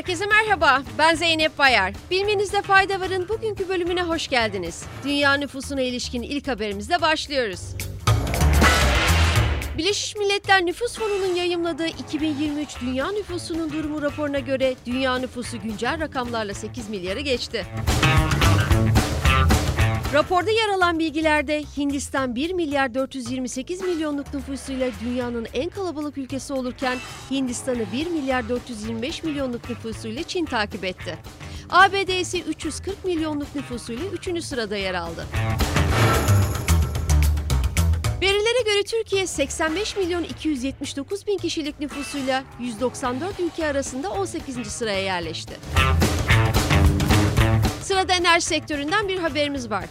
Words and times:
Herkese 0.00 0.26
merhaba, 0.26 0.82
ben 0.98 1.14
Zeynep 1.14 1.58
Bayar. 1.58 1.92
Bilmenizde 2.10 2.62
fayda 2.62 3.00
varın 3.00 3.28
bugünkü 3.28 3.68
bölümüne 3.68 4.02
hoş 4.02 4.28
geldiniz. 4.28 4.84
Dünya 5.04 5.34
nüfusuna 5.34 5.80
ilişkin 5.80 6.22
ilk 6.22 6.48
haberimizle 6.48 7.00
başlıyoruz. 7.00 7.60
Birleşmiş 9.78 10.16
Milletler 10.16 10.66
Nüfus 10.66 10.98
Fonu'nun 10.98 11.34
yayımladığı 11.34 11.86
2023 11.86 12.80
Dünya 12.80 13.12
Nüfusunun 13.12 13.72
Durumu 13.72 14.02
raporuna 14.02 14.38
göre 14.38 14.74
dünya 14.86 15.18
nüfusu 15.18 15.60
güncel 15.62 16.00
rakamlarla 16.00 16.54
8 16.54 16.88
milyarı 16.88 17.20
geçti. 17.20 17.66
Raporda 20.12 20.50
yer 20.50 20.68
alan 20.68 20.98
bilgilerde 20.98 21.62
Hindistan 21.76 22.34
1 22.34 22.52
milyar 22.52 22.94
428 22.94 23.80
milyonluk 23.80 24.34
nüfusuyla 24.34 24.90
dünyanın 25.04 25.46
en 25.54 25.70
kalabalık 25.70 26.18
ülkesi 26.18 26.52
olurken 26.52 26.98
Hindistan'ı 27.30 27.92
1 27.92 28.06
milyar 28.06 28.48
425 28.48 29.22
milyonluk 29.22 29.70
nüfusuyla 29.70 30.22
Çin 30.22 30.44
takip 30.44 30.84
etti. 30.84 31.18
ABD 31.68 32.20
ise 32.20 32.38
340 32.40 33.04
milyonluk 33.04 33.54
nüfusuyla 33.54 34.04
3. 34.06 34.44
sırada 34.44 34.76
yer 34.76 34.94
aldı. 34.94 35.26
Verilere 38.20 38.62
göre 38.64 38.82
Türkiye 38.82 39.26
85 39.26 39.96
milyon 39.96 40.22
279 40.22 41.26
bin 41.26 41.38
kişilik 41.38 41.80
nüfusuyla 41.80 42.44
194 42.60 43.40
ülke 43.40 43.66
arasında 43.66 44.10
18. 44.10 44.66
sıraya 44.66 45.02
yerleşti. 45.02 45.54
Sırada 47.82 48.12
enerji 48.12 48.46
sektöründen 48.46 49.08
bir 49.08 49.18
haberimiz 49.18 49.70
var. 49.70 49.84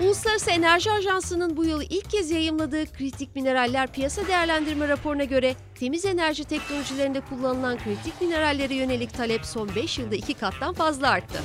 Uluslararası 0.00 0.50
Enerji 0.50 0.92
Ajansı'nın 0.92 1.56
bu 1.56 1.64
yıl 1.64 1.82
ilk 1.90 2.10
kez 2.10 2.30
yayımladığı 2.30 2.92
kritik 2.92 3.36
mineraller 3.36 3.92
piyasa 3.92 4.28
değerlendirme 4.28 4.88
raporuna 4.88 5.24
göre 5.24 5.54
temiz 5.74 6.04
enerji 6.04 6.44
teknolojilerinde 6.44 7.20
kullanılan 7.20 7.78
kritik 7.78 8.20
minerallere 8.20 8.74
yönelik 8.74 9.14
talep 9.14 9.46
son 9.46 9.70
5 9.76 9.98
yılda 9.98 10.14
2 10.14 10.34
kattan 10.34 10.74
fazla 10.74 11.08
arttı. 11.08 11.38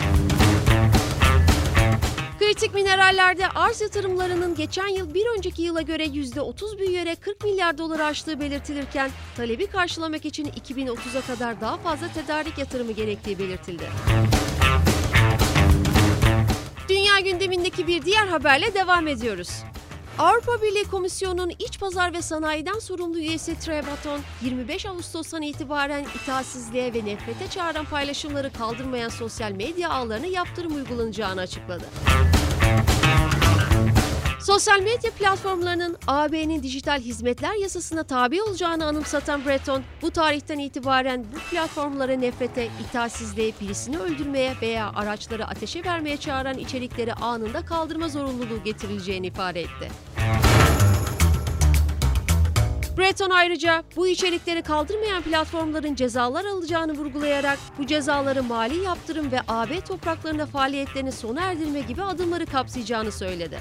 Kritik 2.39 2.73
minerallerde 2.73 3.47
arz 3.47 3.81
yatırımlarının 3.81 4.55
geçen 4.55 4.87
yıl 4.87 5.13
bir 5.13 5.25
önceki 5.37 5.61
yıla 5.61 5.81
göre 5.81 6.05
%30 6.05 6.79
büyüyerek 6.79 7.21
40 7.21 7.43
milyar 7.43 7.77
dolar 7.77 7.99
aştığı 7.99 8.39
belirtilirken 8.39 9.11
talebi 9.37 9.67
karşılamak 9.67 10.25
için 10.25 10.45
2030'a 10.45 11.21
kadar 11.21 11.61
daha 11.61 11.77
fazla 11.77 12.07
tedarik 12.13 12.57
yatırımı 12.57 12.91
gerektiği 12.91 13.39
belirtildi. 13.39 13.83
Gündemindeki 17.21 17.87
bir 17.87 18.05
diğer 18.05 18.27
haberle 18.27 18.73
devam 18.73 19.07
ediyoruz. 19.07 19.63
Avrupa 20.19 20.61
Birliği 20.61 20.83
Komisyonu'nun 20.83 21.51
iç 21.59 21.79
pazar 21.79 22.13
ve 22.13 22.21
sanayiden 22.21 22.79
sorumlu 22.79 23.19
üyesi 23.19 23.59
Trebaton, 23.59 24.19
25 24.41 24.85
Ağustos'tan 24.85 25.41
itibaren 25.41 26.05
itaatsizliğe 26.15 26.93
ve 26.93 27.05
nefrete 27.05 27.47
çağıran 27.49 27.85
paylaşımları 27.85 28.53
kaldırmayan 28.53 29.09
sosyal 29.09 29.51
medya 29.51 29.89
ağlarına 29.89 30.25
yaptırım 30.25 30.75
uygulanacağını 30.75 31.41
açıkladı. 31.41 31.85
Sosyal 34.43 34.79
medya 34.79 35.11
platformlarının 35.11 35.97
AB'nin 36.07 36.63
dijital 36.63 36.99
hizmetler 36.99 37.55
yasasına 37.55 38.03
tabi 38.03 38.41
olacağını 38.41 38.85
anımsatan 38.85 39.45
Breton, 39.45 39.83
bu 40.01 40.11
tarihten 40.11 40.59
itibaren 40.59 41.25
bu 41.33 41.49
platformlara 41.51 42.13
nefrete, 42.13 42.67
itaatsizliğe, 42.89 43.53
birisini 43.61 43.97
öldürmeye 43.97 44.53
veya 44.61 44.91
araçları 44.95 45.47
ateşe 45.47 45.83
vermeye 45.83 46.17
çağıran 46.17 46.57
içerikleri 46.57 47.13
anında 47.13 47.65
kaldırma 47.65 48.09
zorunluluğu 48.09 48.63
getirileceğini 48.63 49.27
ifade 49.27 49.61
etti. 49.61 49.91
Breton 52.97 53.29
ayrıca 53.29 53.83
bu 53.95 54.07
içerikleri 54.07 54.61
kaldırmayan 54.61 55.23
platformların 55.23 55.95
cezalar 55.95 56.45
alacağını 56.45 56.93
vurgulayarak 56.93 57.59
bu 57.77 57.87
cezaları 57.87 58.43
mali 58.43 58.77
yaptırım 58.77 59.31
ve 59.31 59.39
AB 59.47 59.81
topraklarında 59.81 60.45
faaliyetlerini 60.45 61.11
sona 61.11 61.41
erdirme 61.41 61.79
gibi 61.79 62.03
adımları 62.03 62.45
kapsayacağını 62.45 63.11
söyledi. 63.11 63.59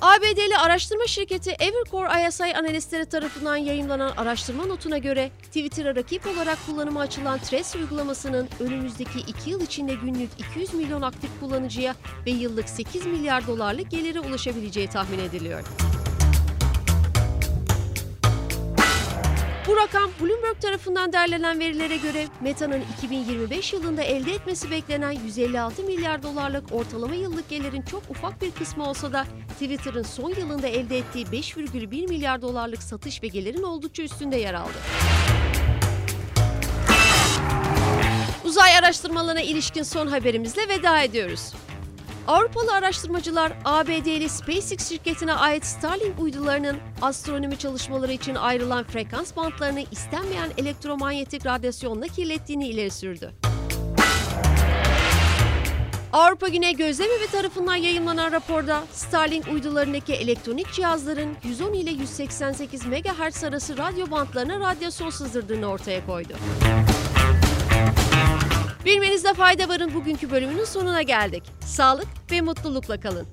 ABD'li 0.00 0.56
araştırma 0.58 1.06
şirketi 1.06 1.50
Evercore 1.50 2.28
ISI 2.28 2.56
analistleri 2.56 3.06
tarafından 3.06 3.56
yayınlanan 3.56 4.12
araştırma 4.16 4.66
notuna 4.66 4.98
göre 4.98 5.30
Twitter'a 5.42 5.96
rakip 5.96 6.26
olarak 6.26 6.58
kullanıma 6.66 7.00
açılan 7.00 7.38
Threads 7.38 7.76
uygulamasının 7.76 8.48
önümüzdeki 8.60 9.18
2 9.18 9.50
yıl 9.50 9.60
içinde 9.60 9.94
günlük 9.94 10.30
200 10.38 10.74
milyon 10.74 11.02
aktif 11.02 11.30
kullanıcıya 11.40 11.94
ve 12.26 12.30
yıllık 12.30 12.68
8 12.68 13.06
milyar 13.06 13.46
dolarlık 13.46 13.90
gelire 13.90 14.20
ulaşabileceği 14.20 14.88
tahmin 14.88 15.18
ediliyor. 15.18 15.64
Rakam 19.78 20.10
Bloomberg 20.20 20.60
tarafından 20.60 21.12
derlenen 21.12 21.60
verilere 21.60 21.96
göre 21.96 22.26
Meta'nın 22.40 22.84
2025 22.96 23.72
yılında 23.72 24.02
elde 24.02 24.32
etmesi 24.32 24.70
beklenen 24.70 25.10
156 25.10 25.82
milyar 25.82 26.22
dolarlık 26.22 26.72
ortalama 26.72 27.14
yıllık 27.14 27.48
gelirin 27.48 27.82
çok 27.82 28.02
ufak 28.10 28.42
bir 28.42 28.50
kısmı 28.50 28.88
olsa 28.88 29.12
da 29.12 29.26
Twitter'ın 29.48 30.02
son 30.02 30.30
yılında 30.30 30.66
elde 30.66 30.98
ettiği 30.98 31.26
5,1 31.26 32.08
milyar 32.08 32.42
dolarlık 32.42 32.82
satış 32.82 33.22
ve 33.22 33.26
gelirin 33.26 33.62
oldukça 33.62 34.02
üstünde 34.02 34.36
yer 34.36 34.54
aldı. 34.54 34.78
Uzay 38.44 38.78
araştırmalarına 38.78 39.40
ilişkin 39.40 39.82
son 39.82 40.06
haberimizle 40.06 40.68
veda 40.68 41.02
ediyoruz. 41.02 41.52
Avrupalı 42.28 42.72
araştırmacılar 42.72 43.52
ABD'li 43.64 44.28
SpaceX 44.28 44.88
şirketine 44.88 45.34
ait 45.34 45.66
Starlink 45.66 46.20
uydularının 46.20 46.76
astronomi 47.02 47.58
çalışmaları 47.58 48.12
için 48.12 48.34
ayrılan 48.34 48.84
frekans 48.84 49.36
bantlarını 49.36 49.84
istenmeyen 49.90 50.50
elektromanyetik 50.58 51.46
radyasyonla 51.46 52.06
kirlettiğini 52.06 52.68
ileri 52.68 52.90
sürdü. 52.90 53.32
Avrupa 56.12 56.48
Güney 56.48 56.76
Gözlem 56.76 57.08
Evi 57.10 57.30
tarafından 57.32 57.76
yayınlanan 57.76 58.32
raporda 58.32 58.82
Starlink 58.92 59.48
uydularındaki 59.52 60.12
elektronik 60.12 60.72
cihazların 60.72 61.36
110 61.44 61.72
ile 61.72 61.90
188 61.90 62.86
MHz 62.86 63.44
arası 63.44 63.78
radyo 63.78 64.10
bantlarına 64.10 64.60
radyasyon 64.60 65.10
sızdırdığını 65.10 65.66
ortaya 65.66 66.06
koydu. 66.06 66.34
Bilmenizde 68.84 69.34
fayda 69.34 69.68
varın 69.68 69.94
bugünkü 69.94 70.30
bölümünün 70.30 70.64
sonuna 70.64 71.02
geldik. 71.02 71.42
Sağlık 71.66 72.06
ve 72.30 72.40
mutlulukla 72.40 73.00
kalın. 73.00 73.26